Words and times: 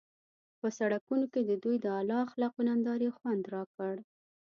په 0.59 0.67
سړکونو 0.77 1.25
کې 1.33 1.41
د 1.49 1.51
دوی 1.63 1.75
د 1.81 1.85
اعلی 1.97 2.17
اخلاقو 2.25 2.61
نندارې 2.69 3.09
خوند 3.17 3.43
راکړ. 3.55 3.95